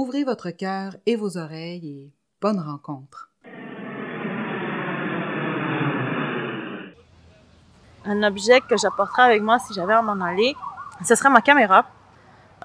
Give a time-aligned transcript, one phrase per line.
[0.00, 3.30] Ouvrez votre cœur et vos oreilles et bonne rencontre.
[8.04, 10.54] Un objet que j'apporterais avec moi si j'avais à m'en aller,
[11.04, 11.84] ce serait ma caméra.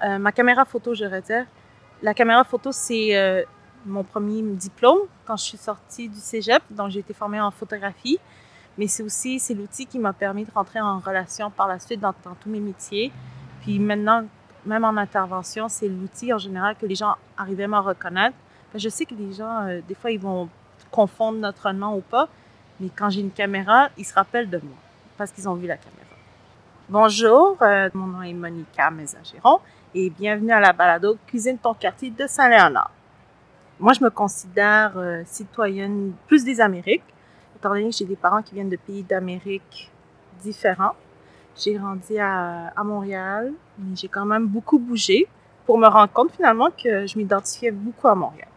[0.03, 1.47] Euh, ma caméra photo, je dire.
[2.03, 3.41] La caméra photo, c'est euh,
[3.83, 6.61] mon premier diplôme quand je suis sortie du cégep.
[6.69, 8.19] Donc, j'ai été formée en photographie.
[8.77, 11.99] Mais c'est aussi, c'est l'outil qui m'a permis de rentrer en relation par la suite
[11.99, 13.11] dans, dans tous mes métiers.
[13.61, 14.23] Puis maintenant,
[14.65, 18.35] même en intervention, c'est l'outil en général que les gens arrivaient à me reconnaître.
[18.75, 20.49] Je sais que les gens, euh, des fois, ils vont
[20.91, 22.27] confondre notre nom ou pas.
[22.79, 24.75] Mais quand j'ai une caméra, ils se rappellent de moi
[25.17, 25.99] parce qu'ils ont vu la caméra.
[26.89, 29.59] Bonjour, euh, mon nom est Monica Mésageron
[29.95, 32.91] et bienvenue à la balado Cuisine ton quartier de Saint-Léonard.
[33.79, 37.03] Moi, je me considère euh, citoyenne plus des Amériques,
[37.55, 39.91] étant donné que j'ai des parents qui viennent de pays d'Amérique
[40.41, 40.95] différents.
[41.57, 45.27] J'ai grandi à, à Montréal, mais j'ai quand même beaucoup bougé
[45.65, 48.47] pour me rendre compte finalement que je m'identifiais beaucoup à Montréal.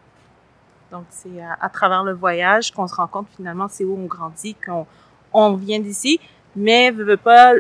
[0.91, 4.55] Donc, c'est à, travers le voyage qu'on se rend compte finalement c'est où on grandit,
[4.55, 4.87] qu'on
[5.33, 6.21] on vient d'ici,
[6.55, 7.55] mais veux, veux pas,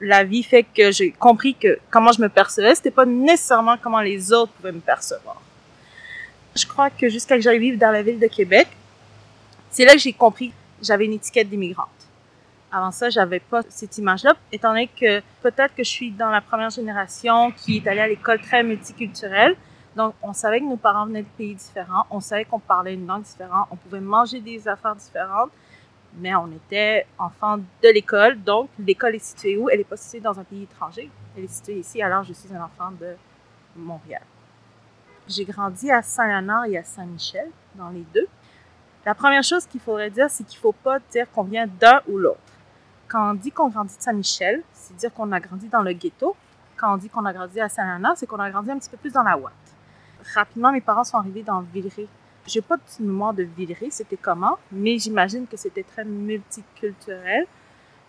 [0.00, 4.00] la vie fait que j'ai compris que comment je me percevais, c'était pas nécessairement comment
[4.00, 5.40] les autres pouvaient me percevoir.
[6.54, 8.68] Je crois que jusqu'à que j'arrive vivre dans la ville de Québec,
[9.70, 11.88] c'est là que j'ai compris que j'avais une étiquette d'immigrante.
[12.74, 16.40] Avant ça, j'avais pas cette image-là, étant donné que peut-être que je suis dans la
[16.40, 19.56] première génération qui est allée à l'école très multiculturelle.
[19.94, 23.06] Donc, on savait que nos parents venaient de pays différents, on savait qu'on parlait une
[23.06, 25.50] langue différente, on pouvait manger des affaires différentes,
[26.16, 28.42] mais on était enfants de l'école.
[28.42, 29.68] Donc, l'école est située où?
[29.68, 31.10] Elle n'est pas située dans un pays étranger.
[31.36, 33.14] Elle est située ici, alors je suis un enfant de
[33.76, 34.22] Montréal.
[35.28, 38.26] J'ai grandi à Saint-Léonard et à Saint-Michel, dans les deux.
[39.04, 42.00] La première chose qu'il faudrait dire, c'est qu'il ne faut pas dire qu'on vient d'un
[42.08, 42.40] ou l'autre.
[43.12, 46.34] Quand on dit qu'on grandit de Saint-Michel, c'est dire qu'on a grandi dans le ghetto.
[46.78, 48.96] Quand on dit qu'on a grandi à Saint-Léonard, c'est qu'on a grandi un petit peu
[48.96, 49.52] plus dans la ouate.
[50.34, 52.08] Rapidement, mes parents sont arrivés dans Villeray.
[52.46, 57.44] J'ai pas de mémoire de Villeray, c'était comment, mais j'imagine que c'était très multiculturel.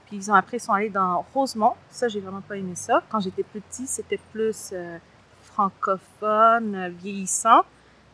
[0.06, 1.74] Puis ils ont après ils sont allés dans Rosemont.
[1.90, 3.04] Ça, j'ai vraiment pas aimé ça.
[3.10, 4.98] Quand j'étais petit, c'était plus euh,
[5.44, 7.64] francophone, euh, vieillissant.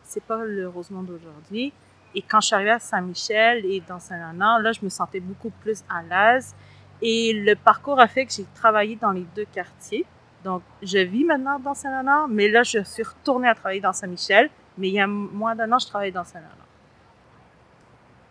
[0.05, 1.71] C'est pas le Rosemont d'aujourd'hui.
[2.15, 5.51] Et quand je suis arrivée à Saint-Michel et dans Saint-Léonard, là, je me sentais beaucoup
[5.51, 6.55] plus à l'aise.
[7.01, 10.05] Et le parcours a fait que j'ai travaillé dans les deux quartiers.
[10.43, 14.49] Donc, je vis maintenant dans Saint-Léonard, mais là, je suis retournée à travailler dans Saint-Michel.
[14.77, 16.55] Mais il y a moins d'un an, je travaillais dans Saint-Léonard.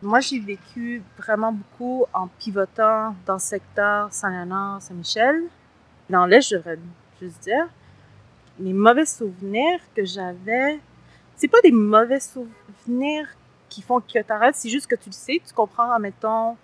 [0.00, 5.44] Moi, j'ai vécu vraiment beaucoup en pivotant dans le secteur Saint-Léonard, Saint-Michel.
[6.08, 6.78] Dans l'Est, je devrais
[7.20, 7.68] juste dire.
[8.60, 10.80] Les mauvais souvenirs que j'avais,
[11.36, 13.28] c'est pas des mauvais souvenirs
[13.68, 16.56] qui font que t'arrêtes, c'est juste que tu le sais, tu comprends, admettons,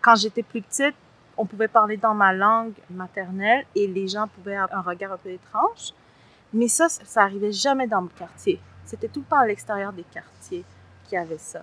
[0.00, 0.96] quand j'étais plus petite,
[1.36, 5.16] on pouvait parler dans ma langue maternelle et les gens pouvaient avoir un regard un
[5.16, 5.92] peu étrange.
[6.52, 8.60] Mais ça, ça arrivait jamais dans mon quartier.
[8.84, 10.64] C'était tout le temps à l'extérieur des quartiers
[11.04, 11.62] qui avait ça.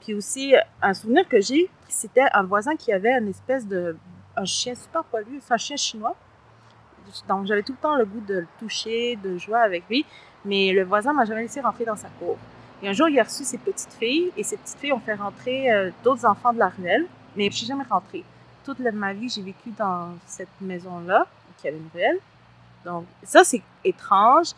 [0.00, 3.96] Puis aussi, un souvenir que j'ai, c'était un voisin qui avait une espèce de...
[4.36, 6.14] un chien super poilu, c'est un chien chinois.
[7.28, 10.04] Donc, j'avais tout le temps le goût de le toucher, de jouer avec lui,
[10.44, 12.36] mais le voisin m'a jamais laissé rentrer dans sa cour.
[12.82, 15.14] Et un jour, il a reçu ses petites filles, et ces petites filles ont fait
[15.14, 17.06] rentrer euh, d'autres enfants de la ruelle,
[17.36, 18.24] mais je suis jamais rentrée.
[18.66, 22.18] Toute ma vie, j'ai vécu dans cette maison-là, qui avait une ruelle.
[22.84, 24.48] Donc, ça, c'est étrange.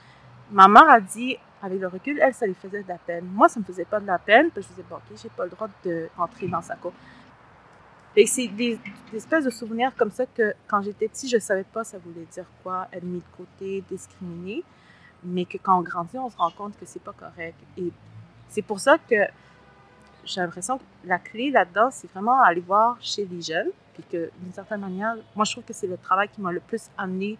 [0.50, 3.26] Ma mère a dit, avec le recul, elle, ça lui faisait de la peine.
[3.26, 5.28] Moi, ça me faisait pas de la peine, parce que je disais, bon, ok, j'ai
[5.28, 6.94] pas le droit de rentrer dans sa cour.
[8.16, 8.80] Et c'est des,
[9.12, 12.46] espèces de souvenirs comme ça que, quand j'étais petit, je savais pas ça voulait dire
[12.62, 14.64] quoi, être mis de côté, discriminé.
[15.22, 17.58] Mais que quand on grandit, on se rend compte que c'est pas correct.
[17.76, 17.92] Et
[18.48, 19.16] c'est pour ça que
[20.28, 23.70] j'ai l'impression que la clé là-dedans, c'est vraiment aller voir chez les jeunes.
[23.94, 26.60] Puis que, d'une certaine manière, moi, je trouve que c'est le travail qui m'a le
[26.60, 27.38] plus amené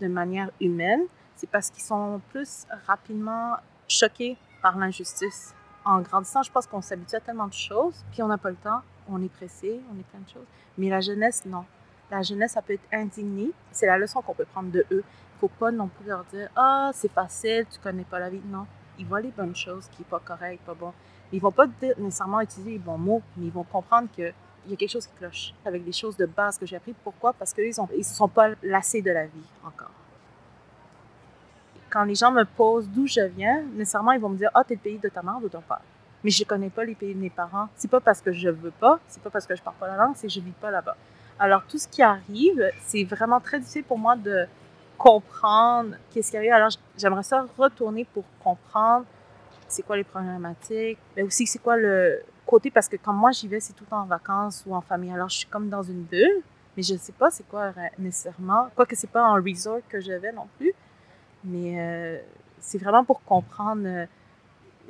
[0.00, 1.02] de manière humaine.
[1.36, 3.56] C'est parce qu'ils sont plus rapidement
[3.88, 5.54] choqués par l'injustice.
[5.84, 8.56] En grandissant, je pense qu'on s'habitue à tellement de choses, puis on n'a pas le
[8.56, 10.46] temps, on est pressé, on est plein de choses.
[10.78, 11.64] Mais la jeunesse, non.
[12.10, 13.50] La jeunesse, ça peut être indigné.
[13.72, 15.04] C'est la leçon qu'on peut prendre de eux.
[15.36, 18.40] Il faut pas non plus leur dire Ah, c'est facile, tu connais pas la vie.
[18.46, 18.66] Non.
[18.98, 20.92] Ils voient les bonnes choses qui sont pas correctes, pas bon.
[21.32, 21.66] Ils vont pas
[21.98, 24.32] nécessairement utiliser les bons mots, mais ils vont comprendre que
[24.66, 26.94] il y a quelque chose qui cloche avec les choses de base que j'ai appris.
[27.02, 27.32] Pourquoi?
[27.32, 29.90] Parce qu'ils ne ils se sont pas lassés de la vie encore.
[31.88, 34.74] quand les gens me posent d'où je viens, nécessairement, ils vont me dire Ah, t'es
[34.74, 35.80] le pays de ta mère ou de ton père.
[36.22, 37.68] Mais je connais pas les pays de mes parents.
[37.74, 39.96] C'est pas parce que je veux pas, c'est pas parce que je parle pas la
[39.96, 40.96] langue, c'est que je vis pas là-bas.
[41.38, 44.46] Alors, tout ce qui arrive, c'est vraiment très difficile pour moi de
[44.98, 46.52] comprendre qu'est-ce qui arrive.
[46.52, 46.68] Alors,
[46.98, 49.06] j'aimerais ça retourner pour comprendre
[49.70, 53.48] c'est quoi les problématiques, mais aussi c'est quoi le côté, parce que quand moi j'y
[53.48, 55.12] vais, c'est tout en vacances ou en famille.
[55.12, 56.42] Alors, je suis comme dans une bulle,
[56.76, 58.68] mais je sais pas c'est quoi nécessairement.
[58.74, 60.72] Quoique c'est pas en resort que je vais non plus.
[61.44, 62.20] Mais euh,
[62.58, 64.06] c'est vraiment pour comprendre euh,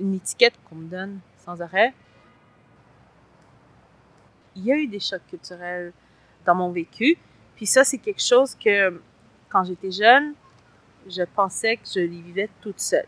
[0.00, 1.94] une étiquette qu'on me donne sans arrêt.
[4.56, 5.92] Il y a eu des chocs culturels
[6.44, 7.16] dans mon vécu.
[7.56, 9.00] Puis ça, c'est quelque chose que,
[9.48, 10.34] quand j'étais jeune,
[11.06, 13.06] je pensais que je les vivais toute seule.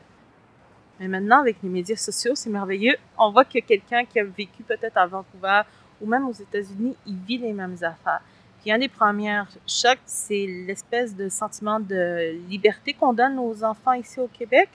[1.01, 2.97] Mais maintenant, avec les médias sociaux, c'est merveilleux.
[3.19, 5.63] On voit que quelqu'un qui a vécu peut-être à Vancouver
[6.01, 8.23] ou même aux États-Unis, il vit les mêmes affaires.
[8.61, 13.93] Puis un des premiers chocs, c'est l'espèce de sentiment de liberté qu'on donne aux enfants
[13.95, 14.69] ici au Québec.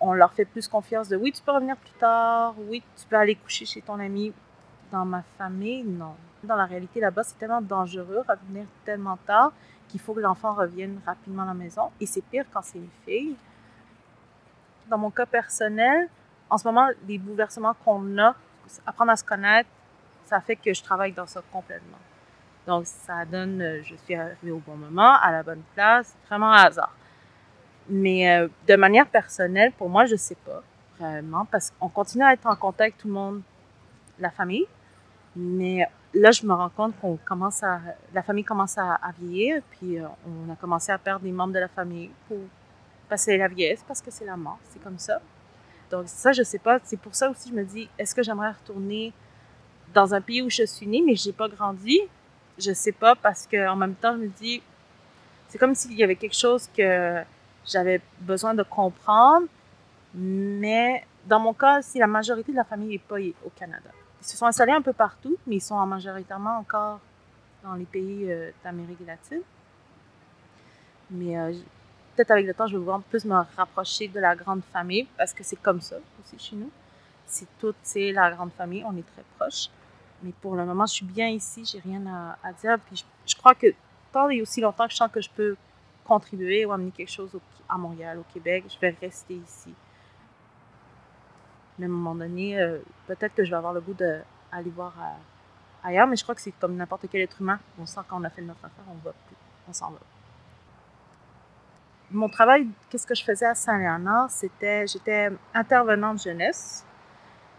[0.00, 3.16] On leur fait plus confiance de oui, tu peux revenir plus tard, oui, tu peux
[3.16, 4.32] aller coucher chez ton ami.
[4.90, 6.14] Dans ma famille, non.
[6.42, 9.52] Dans la réalité, là-bas, c'est tellement dangereux revenir tellement tard
[9.88, 11.90] qu'il faut que l'enfant revienne rapidement à la maison.
[12.00, 13.36] Et c'est pire quand c'est une fille.
[14.92, 16.10] Dans mon cas personnel,
[16.50, 18.34] en ce moment, les bouleversements qu'on a,
[18.84, 19.70] apprendre à se connaître,
[20.26, 21.96] ça fait que je travaille dans ça complètement.
[22.66, 26.52] Donc, ça donne, euh, je suis arrivée au bon moment, à la bonne place, vraiment
[26.52, 26.94] un hasard.
[27.88, 30.62] Mais euh, de manière personnelle, pour moi, je sais pas
[30.98, 33.40] vraiment, parce qu'on continue à être en contact, tout le monde,
[34.18, 34.66] la famille,
[35.34, 37.80] mais là, je me rends compte qu'on commence à,
[38.12, 41.60] la famille commence à, vieillir, puis euh, on a commencé à perdre des membres de
[41.60, 42.10] la famille
[43.12, 45.20] passer la vieillesse, parce que c'est la mort, c'est comme ça.
[45.90, 46.80] Donc ça, je sais pas.
[46.82, 49.12] C'est pour ça aussi, je me dis, est-ce que j'aimerais retourner
[49.92, 52.00] dans un pays où je suis née, mais j'ai pas grandi?
[52.58, 54.62] Je sais pas, parce que en même temps, je me dis,
[55.48, 57.22] c'est comme s'il y avait quelque chose que
[57.66, 59.46] j'avais besoin de comprendre,
[60.14, 63.90] mais dans mon cas, si la majorité de la famille n'est pas au Canada.
[64.22, 67.00] Ils se sont installés un peu partout, mais ils sont majoritairement encore
[67.62, 69.42] dans les pays euh, d'Amérique latine.
[71.10, 71.52] Mais euh,
[72.14, 75.32] peut-être avec le temps, je vais voir plus me rapprocher de la grande famille parce
[75.32, 76.70] que c'est comme ça aussi chez nous.
[77.26, 79.68] C'est tout, c'est la grande famille, on est très proches.
[80.22, 82.02] Mais pour le moment, je suis bien ici, j'ai rien
[82.42, 82.78] à, dire.
[82.86, 83.68] Puis je, crois que
[84.12, 85.56] tant et aussi longtemps que je sens que je peux
[86.04, 87.30] contribuer ou amener quelque chose
[87.68, 89.74] à Montréal, au Québec, je vais rester ici.
[91.78, 94.92] Mais à un moment donné, euh, peut-être que je vais avoir le goût d'aller voir
[94.98, 97.58] euh, ailleurs, mais je crois que c'est comme n'importe quel être humain.
[97.80, 99.36] On sent qu'on a fait notre affaire, on va plus,
[99.68, 99.98] on s'en va.
[102.12, 106.84] Mon travail, qu'est-ce que je faisais à Saint-Léonard, c'était, j'étais intervenante jeunesse.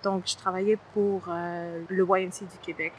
[0.04, 2.94] Donc, je travaillais pour euh, le YMC du Québec.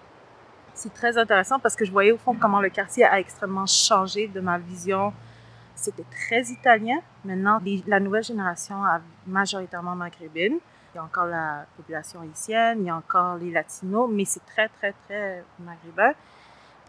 [0.73, 4.27] C'est très intéressant parce que je voyais au fond comment le quartier a extrêmement changé
[4.27, 5.13] de ma vision.
[5.77, 6.99] C'était très italien.
[7.25, 10.59] Maintenant, la nouvelle génération a majoritairement maghrébine.
[10.93, 14.45] Il y a encore la population haïtienne, il y a encore les latinos, mais c'est
[14.47, 16.15] très, très, très maghrébin.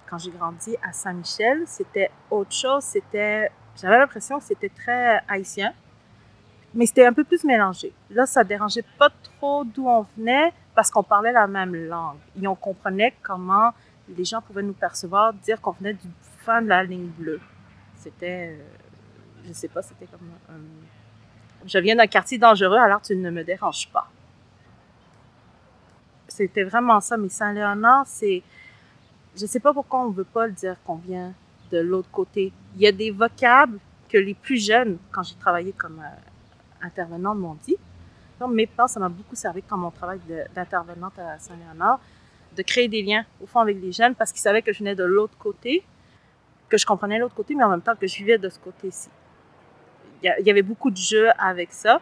[0.10, 2.84] Quand j'ai grandi à Saint-Michel, c'était autre chose.
[2.84, 5.74] C'était, j'avais l'impression que c'était très haïtien,
[6.74, 7.94] mais c'était un peu plus mélangé.
[8.10, 12.18] Là, ça dérangeait pas trop d'où on venait parce qu'on parlait la même langue.
[12.42, 13.74] Et on comprenait comment
[14.10, 16.08] les gens pouvaient nous percevoir, dire qu'on venait du
[16.40, 17.42] fin de la ligne bleue.
[17.96, 18.64] C'était, euh,
[19.48, 20.60] je sais pas, c'était comme un
[21.66, 24.08] je viens d'un quartier dangereux, alors tu ne me déranges pas.
[26.28, 28.44] C'était vraiment ça, mais Saint-Léonard, c'est.
[29.36, 31.34] Je sais pas pourquoi on veut pas le dire qu'on vient
[31.72, 32.52] de l'autre côté.
[32.76, 33.80] Il y a des vocables
[34.10, 37.78] que les plus jeunes, quand j'ai travaillé comme euh, intervenante, m'ont dit.
[38.40, 40.20] Donc, mes parents, ça m'a beaucoup servi quand mon travail
[40.54, 42.00] d'intervenante à Saint-Léonard,
[42.56, 44.96] de créer des liens, au fond, avec les jeunes, parce qu'ils savaient que je venais
[44.96, 45.84] de l'autre côté,
[46.70, 49.10] que je comprenais l'autre côté, mais en même temps que je vivais de ce côté-ci
[50.40, 52.02] il y avait beaucoup de jeux avec ça.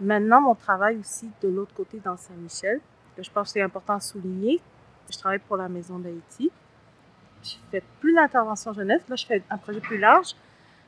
[0.00, 2.80] Maintenant, mon travail aussi de l'autre côté dans Saint-Michel,
[3.16, 4.60] que je pense que c'est important à souligner,
[5.10, 6.50] je travaille pour la Maison d'Haïti.
[7.48, 9.02] Je fais plus d'intervention jeunesse.
[9.08, 10.34] Là, je fais un projet plus large.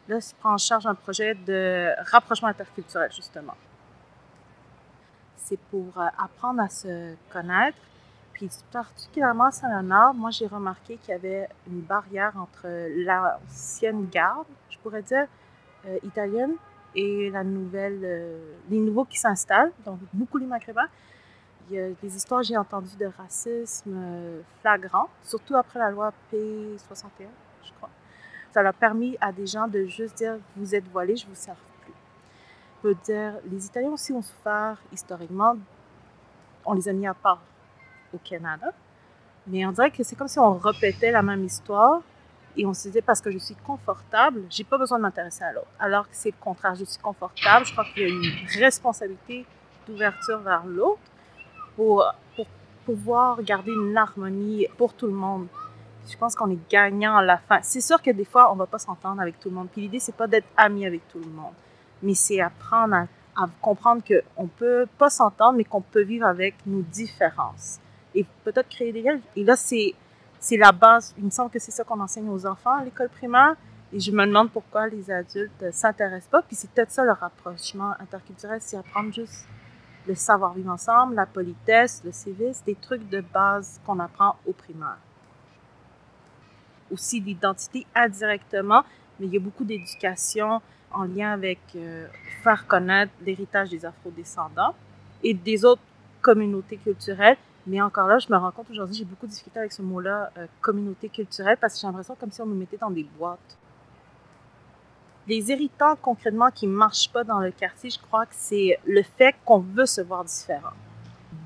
[0.09, 3.55] Là, je prends en charge un projet de rapprochement interculturel, justement.
[5.37, 7.79] C'est pour euh, apprendre à se connaître.
[8.33, 12.67] Puis, particulièrement à Saint-Léonard, moi, j'ai remarqué qu'il y avait une barrière entre
[13.05, 15.27] l'ancienne garde, je pourrais dire,
[15.87, 16.55] euh, italienne
[16.95, 18.39] et la nouvelle, euh,
[18.69, 20.89] les nouveaux qui s'installent, donc beaucoup les Maghrébins.
[21.71, 26.13] Il y a des histoires, j'ai entendues de racisme euh, flagrant, surtout après la loi
[26.33, 27.29] P61,
[27.63, 27.91] je crois.
[28.53, 31.55] Ça a permis à des gens de juste dire Vous êtes voilés, je vous sers
[31.83, 31.93] plus.
[32.83, 35.57] peut dire Les Italiens aussi ont souffert historiquement.
[36.65, 37.41] On les a mis à part
[38.13, 38.73] au Canada.
[39.47, 42.03] Mais on dirait que c'est comme si on répétait la même histoire
[42.57, 45.53] Et on se disait, parce que je suis confortable, j'ai pas besoin de m'intéresser à
[45.53, 45.71] l'autre.
[45.79, 49.47] Alors que c'est le contraire, je suis confortable, je crois qu'il y a une responsabilité
[49.87, 51.01] d'ouverture vers l'autre
[51.81, 52.05] pour,
[52.85, 55.47] pouvoir garder une harmonie pour tout le monde.
[56.11, 57.61] Je pense qu'on est gagnant à la fin.
[57.63, 59.69] C'est sûr que des fois, on va pas s'entendre avec tout le monde.
[59.73, 61.55] Puis l'idée, c'est pas d'être ami avec tout le monde,
[62.03, 63.07] mais c'est apprendre à,
[63.43, 67.79] à comprendre qu'on peut pas s'entendre, mais qu'on peut vivre avec nos différences.
[68.15, 69.21] Et peut-être créer des liens.
[69.35, 69.95] Et là, c'est
[70.39, 71.15] c'est la base.
[71.17, 73.57] Il me semble que c'est ça qu'on enseigne aux enfants à l'école primaire.
[73.93, 76.43] Et je me demande pourquoi les adultes ne s'intéressent pas.
[76.43, 79.47] Puis c'est peut-être ça le rapprochement interculturel, c'est apprendre juste
[80.07, 84.99] le savoir-vivre ensemble, la politesse, le civisme, des trucs de base qu'on apprend au primaire.
[86.91, 88.85] Aussi l'identité indirectement,
[89.19, 90.61] mais il y a beaucoup d'éducation
[90.93, 92.07] en lien avec euh,
[92.43, 94.75] faire connaître l'héritage des afrodescendants
[95.23, 95.83] et des autres
[96.21, 99.83] communautés culturelles mais encore là, je me rends compte aujourd'hui, j'ai beaucoup discuté avec ce
[99.83, 103.05] mot-là, euh, communauté culturelle, parce que j'ai l'impression comme si on nous mettait dans des
[103.05, 103.59] boîtes.
[105.31, 109.03] Les irritants concrètement qui ne marchent pas dans le quartier, je crois que c'est le
[109.17, 110.75] fait qu'on veut se voir différent.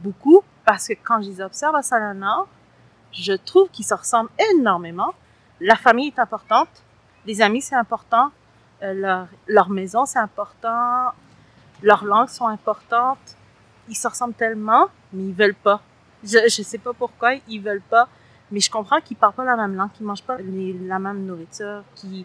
[0.02, 2.46] Beaucoup, parce que quand je les observe à Salana,
[3.12, 5.12] je trouve qu'ils se ressemblent énormément.
[5.60, 6.70] La famille est importante,
[7.26, 8.30] les amis c'est important,
[8.82, 11.12] euh, leur, leur maison c'est important,
[11.82, 13.36] leurs langues sont importantes.
[13.90, 15.82] Ils se ressemblent tellement, mais ils veulent pas
[16.24, 18.08] je, je sais pas pourquoi ils veulent pas,
[18.50, 21.82] mais je comprends qu'ils parlent pas la même langue, qu'ils mangent pas la même nourriture,
[21.94, 22.24] qu'ils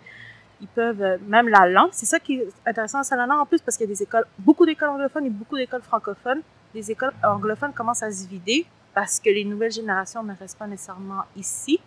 [0.61, 1.89] ils peuvent euh, même la langue.
[1.91, 4.25] C'est ça qui est intéressant à Salana en plus parce qu'il y a des écoles,
[4.39, 6.41] beaucoup d'écoles anglophones et beaucoup d'écoles francophones.
[6.73, 10.67] Les écoles anglophones commencent à se vider parce que les nouvelles générations ne restent pas
[10.67, 11.79] nécessairement ici.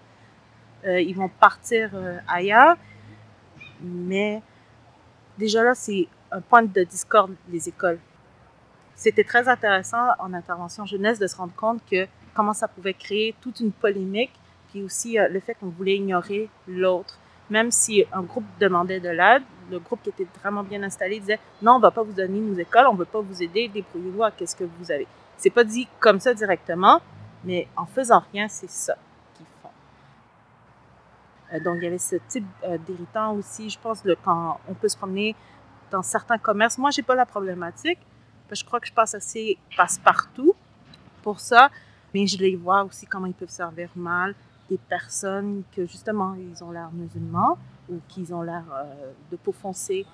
[0.85, 2.77] Euh, ils vont partir euh, ailleurs.
[3.81, 4.43] Mais
[5.39, 7.99] déjà là, c'est un point de discorde les écoles
[9.03, 13.35] c'était très intéressant en intervention jeunesse de se rendre compte que comment ça pouvait créer
[13.41, 14.33] toute une polémique,
[14.71, 17.19] puis aussi le fait qu'on voulait ignorer l'autre.
[17.51, 21.41] Même si un groupe demandait de l'aide, le groupe qui était vraiment bien installé disait
[21.61, 24.57] non, on va pas vous donner nos écoles, on veut pas vous aider, débrouillez-vous qu'est-ce
[24.57, 25.07] que vous avez.
[25.37, 27.01] C'est pas dit comme ça directement,
[27.45, 28.97] mais en faisant rien, c'est ça
[29.35, 29.71] qu'ils font.
[31.53, 34.75] Euh, donc il y avait ce type euh, d'irritant aussi, je pense, le, quand on
[34.75, 35.35] peut se promener
[35.91, 36.79] dans certains commerces.
[36.79, 37.99] Moi, j'ai pas la problématique,
[38.51, 40.55] je crois que je passe assez passe-partout
[41.23, 41.71] pour ça,
[42.13, 44.35] mais je les vois aussi comment ils peuvent servir mal
[44.71, 47.59] des personnes que justement ils ont l'air musulmans
[47.91, 50.07] ou qu'ils ont l'air euh, de peau foncée.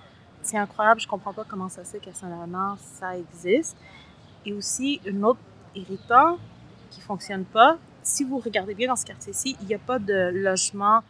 [0.43, 3.77] C'est incroyable, je comprends pas comment ça se fait qu'à Saint-Léonard ça existe.
[4.47, 5.41] Et aussi, une autre
[5.75, 6.39] irritant
[6.91, 10.31] qui fonctionne pas, si vous regardez bien dans ce quartier-ci, il n'y a pas de
[10.33, 11.03] logement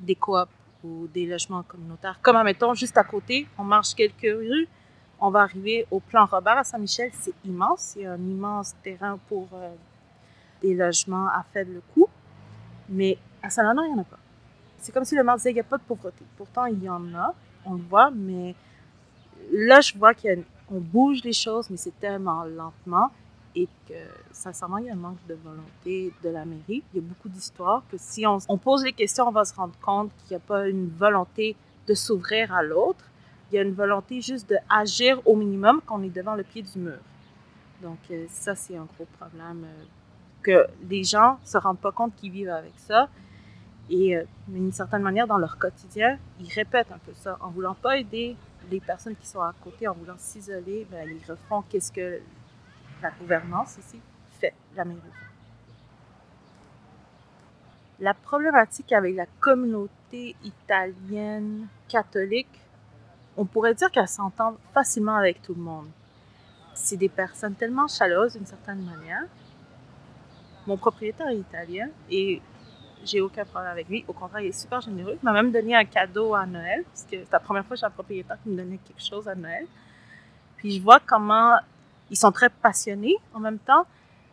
[0.00, 0.50] des coops
[0.82, 2.18] ou des logements communautaires.
[2.22, 4.68] Comme, admettons, juste à côté, on marche quelques rues,
[5.20, 7.10] on va arriver au plan Robert à Saint-Michel.
[7.12, 7.80] C'est immense.
[7.94, 9.74] C'est un immense terrain pour euh,
[10.62, 12.08] des logements à faible coût.
[12.90, 14.18] Mais à Saint-Laurent, il n'y en a pas.
[14.78, 16.24] C'est comme si le maire disait qu'il n'y a pas de pauvreté.
[16.36, 17.34] Pourtant, il y en a.
[17.64, 18.54] On le voit, mais
[19.52, 23.10] là, je vois qu'on bouge les choses, mais c'est tellement lentement
[23.54, 23.94] et que,
[24.32, 26.82] sincèrement, il y a un manque de volonté de la mairie.
[26.92, 29.54] Il y a beaucoup d'histoires que si on, on, pose les questions, on va se
[29.54, 31.56] rendre compte qu'il n'y a pas une volonté
[31.86, 33.04] de s'ouvrir à l'autre
[33.50, 36.62] il y a une volonté juste d'agir au minimum quand on est devant le pied
[36.62, 36.98] du mur.
[37.82, 39.84] Donc, euh, ça, c'est un gros problème euh,
[40.42, 43.08] que les gens se rendent pas compte qu'ils vivent avec ça.
[43.88, 47.36] Et euh, d'une certaine manière, dans leur quotidien, ils répètent un peu ça.
[47.40, 48.36] En voulant pas aider
[48.70, 52.20] les personnes qui sont à côté, en voulant s'isoler, ben, ils refont qu'est-ce que
[53.02, 54.00] la gouvernance ici
[54.38, 55.00] fait, la mairie
[57.98, 62.60] La problématique avec la communauté italienne catholique,
[63.36, 65.88] on pourrait dire qu'elle s'entend facilement avec tout le monde.
[66.74, 69.24] C'est des personnes tellement chaleureuses d'une certaine manière.
[70.70, 72.40] Mon propriétaire est italien et
[73.04, 74.04] j'ai aucun problème avec lui.
[74.06, 75.18] Au contraire, il est super généreux.
[75.20, 77.80] Il m'a même donné un cadeau à Noël, parce que c'est la première fois que
[77.80, 79.66] j'ai un propriétaire qui me donnait quelque chose à Noël.
[80.58, 81.56] Puis je vois comment
[82.08, 83.84] ils sont très passionnés en même temps,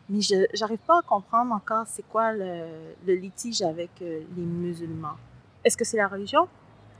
[0.09, 5.17] mais je n'arrive pas à comprendre encore c'est quoi le, litige avec euh, les musulmans.
[5.63, 6.47] Est-ce que c'est la religion?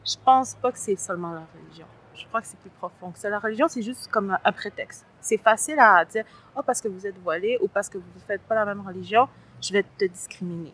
[0.04, 1.86] Je pense pas que c'est seulement la religion.
[2.16, 3.14] Je crois que c'est plus profond.
[3.24, 5.06] La religion, c'est juste comme un prétexte.
[5.22, 6.24] C'est facile à dire,
[6.56, 8.86] oh, parce que vous êtes voilé ou parce que vous ne faites pas la même
[8.86, 9.28] religion,
[9.62, 10.74] je vais te discriminer.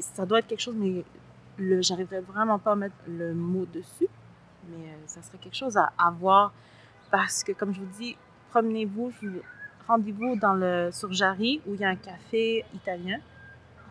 [0.00, 1.04] Ça doit être quelque chose, mais
[1.58, 4.08] le, j'arriverai vraiment pas à mettre le mot dessus.
[4.68, 6.52] Mais euh, ça serait quelque chose à, avoir
[7.10, 8.16] parce que, comme je vous dis,
[8.50, 9.12] promenez-vous,
[9.86, 13.18] rendez-vous dans le sur Jarry où il y a un café italien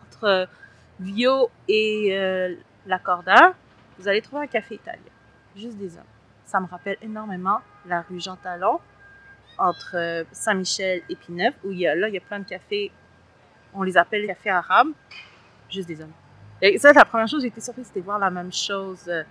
[0.06, 0.48] entre
[0.98, 2.54] Vio et euh,
[2.86, 3.54] l'Accordeur.
[3.98, 5.12] Vous allez trouver un café italien,
[5.54, 6.04] juste des hommes
[6.52, 8.78] ça me rappelle énormément la rue Jean Talon
[9.58, 12.90] entre Saint-Michel et Pineuve, où il y a, là, il y a plein de cafés,
[13.74, 14.88] on les appelle les cafés arabes,
[15.70, 16.12] juste des hommes.
[16.78, 19.04] Ça, la première chose, été surprise, c'était voir la même chose.
[19.08, 19.24] euh,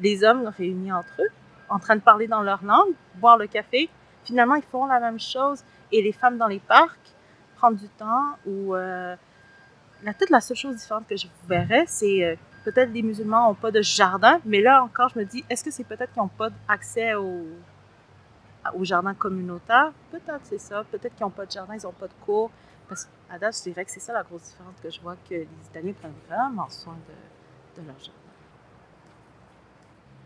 [0.00, 1.28] Les hommes réunis entre eux,
[1.68, 3.88] en train de parler dans leur langue, boire le café.
[4.24, 5.62] Finalement, ils font la même chose.
[5.92, 6.98] Et les femmes dans les parcs,
[7.56, 8.74] prendre du temps ou...
[8.74, 9.14] Euh,
[10.02, 13.54] la, peut-être la seule chose différente que je verrais, c'est euh, peut-être les musulmans n'ont
[13.54, 16.28] pas de jardin, mais là encore, je me dis, est-ce que c'est peut-être qu'ils n'ont
[16.28, 17.46] pas accès au,
[18.74, 19.92] au jardin communautaire?
[20.10, 20.84] Peut-être c'est ça.
[20.84, 22.50] Peut-être qu'ils n'ont pas de jardin, ils n'ont pas de cours.
[22.88, 25.34] Parce qu'à date, je dirais que c'est ça la grosse différence que je vois que
[25.34, 28.12] les Italiens prennent vraiment soin de, de leur jardin.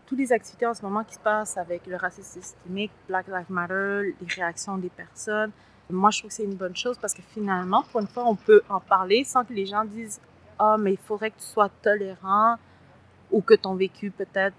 [0.05, 3.49] Toutes les activités en ce moment qui se passent avec le racisme systémique, Black Lives
[3.49, 5.51] Matter, les réactions des personnes,
[5.91, 8.35] moi, je trouve que c'est une bonne chose parce que finalement, pour une fois, on
[8.35, 10.21] peut en parler sans que les gens disent
[10.57, 12.55] Ah, mais il faudrait que tu sois tolérant
[13.31, 14.55] ou que ton vécu peut-être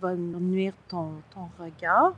[0.00, 2.14] va nuire ton, ton regard.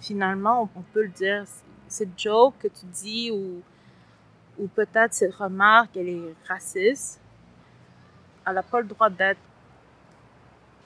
[0.00, 1.44] Finalement, on, peut le dire
[1.88, 3.62] cette joke que tu dis ou,
[4.58, 7.20] ou peut-être cette remarque, elle est raciste.
[8.46, 9.40] Elle n'a pas le droit d'être.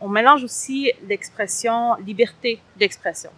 [0.00, 3.30] On mélange aussi l'expression liberté d'expression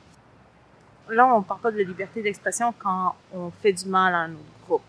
[1.09, 4.29] là, on ne parle pas de la liberté d'expression quand on fait du mal à
[4.29, 4.83] notre groupe.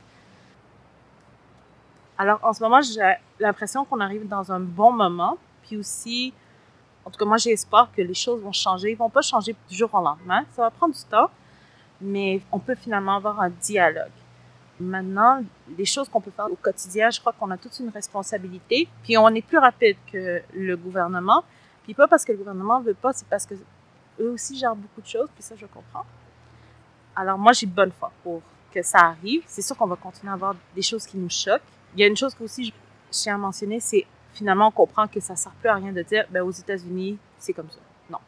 [2.17, 5.37] Alors, en ce moment, j'ai l'impression qu'on arrive dans un bon moment.
[5.63, 6.33] Puis aussi,
[7.07, 8.91] en tout cas, moi, j'ai espoir que les choses vont changer.
[8.91, 10.43] Ils vont pas changer du jour au lendemain.
[10.53, 11.29] Ça va prendre du temps,
[12.01, 14.11] mais on peut finalement avoir un dialogue.
[14.77, 15.41] Maintenant,
[15.77, 18.89] les choses qu'on peut faire au quotidien, je crois qu'on a toute une responsabilité.
[19.03, 21.45] Puis on est plus rapide que le gouvernement.
[21.85, 23.55] Puis pas parce que le gouvernement veut pas, c'est parce que
[24.19, 26.03] eux aussi gèrent beaucoup de choses, puis ça, je comprends.
[27.15, 28.41] Alors, moi, j'ai bonne foi pour
[28.73, 29.43] que ça arrive.
[29.47, 31.61] C'est sûr qu'on va continuer à avoir des choses qui nous choquent.
[31.95, 32.73] Il y a une chose que aussi je
[33.11, 34.05] tiens à mentionner, c'est
[34.37, 37.17] finalement, on comprend que ça ne sert plus à rien de dire, ben, aux États-Unis,
[37.37, 37.79] c'est comme ça.
[38.09, 38.19] Non.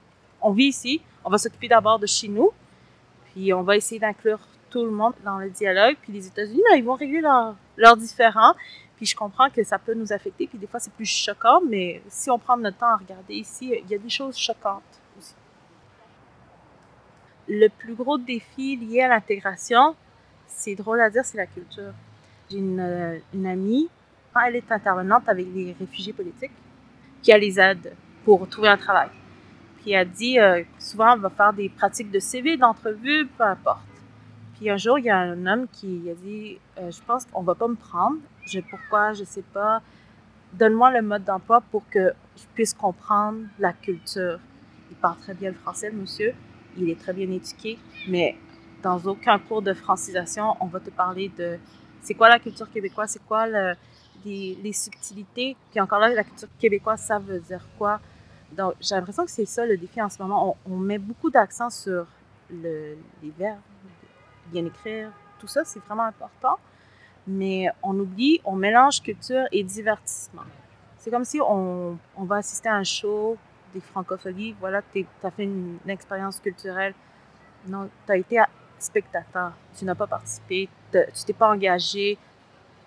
[0.41, 2.51] On vit ici, on va s'occuper d'abord de chez nous,
[3.31, 4.39] puis on va essayer d'inclure
[4.69, 8.53] tout le monde dans le dialogue, puis les États-Unis, ils vont régler leurs leurs différends,
[8.97, 12.01] puis je comprends que ça peut nous affecter, puis des fois, c'est plus choquant, mais
[12.09, 14.83] si on prend notre temps à regarder ici, il y a des choses choquantes
[15.17, 15.33] aussi
[17.49, 19.95] le plus gros défi lié à l'intégration,
[20.47, 21.93] c'est drôle à dire, c'est la culture.
[22.49, 23.89] J'ai une, euh, une, amie,
[24.47, 26.51] elle est intervenante avec les réfugiés politiques,
[27.21, 29.09] qui les aide pour trouver un travail.
[29.81, 33.81] Puis elle dit, euh, souvent, elle va faire des pratiques de CV, d'entrevue, peu importe.
[34.55, 37.43] Puis un jour, il y a un homme qui a dit, euh, je pense qu'on
[37.43, 38.17] va pas me prendre.
[38.45, 39.81] Je, pourquoi, je sais pas.
[40.53, 44.39] Donne-moi le mode d'emploi pour que je puisse comprendre la culture.
[44.89, 46.33] Il parle très bien le français, le monsieur
[46.77, 48.35] il est très bien éduqué, mais
[48.81, 51.57] dans aucun cours de francisation, on va te parler de
[52.01, 53.73] c'est quoi la culture québécoise, c'est quoi le,
[54.25, 57.99] les, subtilités, puis encore là, la culture québécoise, ça veut dire quoi?
[58.51, 60.57] Donc, j'ai l'impression que c'est ça le défi en ce moment.
[60.65, 62.05] On, met beaucoup d'accent sur
[62.49, 63.59] le, les verbes,
[64.47, 66.57] bien écrire, tout ça, c'est vraiment important,
[67.27, 70.43] mais on oublie, on mélange culture et divertissement.
[70.97, 73.37] C'est comme si on, on va assister à un show
[73.73, 76.93] des francophonies, voilà, tu as fait une, une, expérience culturelle.
[77.67, 78.41] Non, tu as été
[78.79, 82.17] spectateur, tu n'as pas participé, tu t'es pas engagé,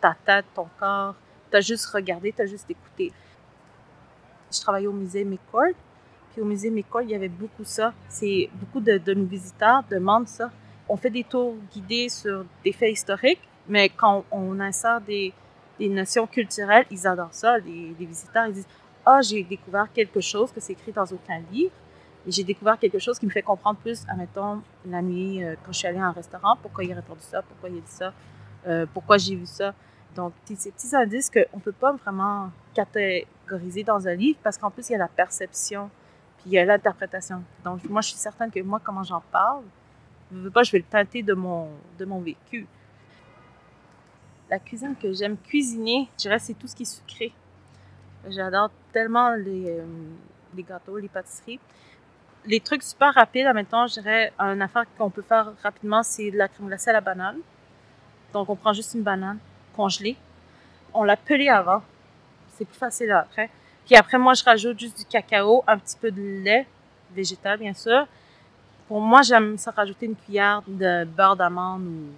[0.00, 1.14] ta tête, ton corps,
[1.52, 3.12] tu as juste regardé, tu as juste écouté.
[4.50, 5.74] Je travaillais au musée McCord,
[6.32, 7.92] puis au musée McCord, il y avait beaucoup ça.
[8.08, 10.50] C'est beaucoup de, de nos visiteurs demandent ça.
[10.88, 15.32] On fait des tours guidés sur des faits historiques, mais quand on insère des,
[15.78, 17.58] des notions culturelles, ils adorent ça.
[17.58, 18.68] Les, les visiteurs, ils disent
[19.04, 21.72] ah, j'ai découvert quelque chose que c'est écrit dans aucun livre.
[22.26, 25.78] J'ai découvert quelque chose qui me fait comprendre plus, admettons, la nuit, euh, quand je
[25.78, 28.12] suis allée à un restaurant, pourquoi il a répondu ça, pourquoi il a dit ça,
[28.68, 29.74] euh, pourquoi j'ai vu ça.
[30.14, 34.70] Donc, ces petits indices qu'on ne peut pas vraiment catégoriser dans un livre parce qu'en
[34.70, 35.90] plus, il y a la perception,
[36.38, 37.42] puis il y a l'interprétation.
[37.64, 39.62] Donc, moi, je suis certaine que moi, comment j'en parle,
[40.30, 41.68] je veux pas, je vais le teinter de mon,
[42.20, 42.66] vécu.
[44.50, 47.32] La cuisine que j'aime cuisiner, je dirais, c'est tout ce qui est sucré.
[48.28, 49.84] J'adore tellement les, euh,
[50.56, 51.60] gâteaux, les pâtisseries.
[52.44, 56.36] Les trucs super rapides, admettons, je dirais, une affaire qu'on peut faire rapidement, c'est de
[56.36, 57.38] la crème glacée à la banane.
[58.32, 59.38] Donc, on prend juste une banane
[59.76, 60.16] congelée.
[60.94, 61.82] On l'a pelée avant.
[62.56, 63.50] C'est plus facile après.
[63.86, 66.66] Puis après, moi, je rajoute juste du cacao, un petit peu de lait
[67.14, 68.06] végétal, bien sûr.
[68.88, 72.10] Pour moi, j'aime ça rajouter une cuillère de beurre d'amande ou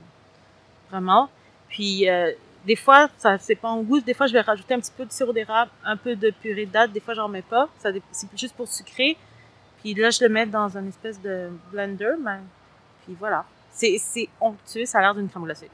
[0.90, 1.28] vraiment.
[1.68, 2.32] Puis, euh,
[2.64, 4.00] des fois, ça c'est pas en goût.
[4.00, 6.66] Des fois, je vais rajouter un petit peu de sirop d'érable, un peu de purée
[6.66, 6.92] de date.
[6.92, 7.68] Des fois, j'en mets pas.
[7.78, 9.16] Ça, c'est juste pour sucrer.
[9.80, 12.14] Puis là, je le mets dans une espèce de blender.
[12.20, 12.38] Mais...
[13.04, 13.44] Puis voilà.
[13.70, 14.86] C'est, c'est onctueux.
[14.86, 15.70] Ça a l'air d'une crème glacée.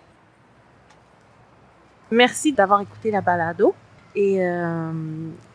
[2.11, 3.75] Merci d'avoir écouté la balado.
[4.15, 4.93] Et euh,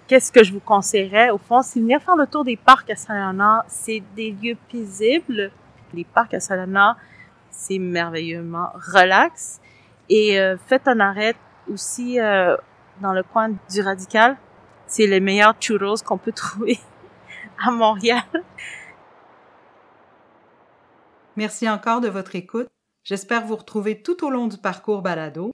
[0.07, 1.29] qu'est-ce que je vous conseillerais?
[1.29, 3.65] Au fond, c'est venir faire le tour des parcs à Salana.
[3.67, 5.51] C'est des lieux paisibles.
[5.93, 6.97] Les parcs à Salana,
[7.49, 9.59] c'est merveilleusement relax.
[10.09, 11.35] Et euh, faites un arrêt
[11.71, 12.55] aussi euh,
[13.01, 14.37] dans le coin du Radical
[14.87, 16.79] c'est les meilleurs churros qu'on peut trouver
[17.63, 18.23] à Montréal.
[21.35, 22.67] Merci encore de votre écoute.
[23.03, 25.53] J'espère vous retrouver tout au long du parcours balado.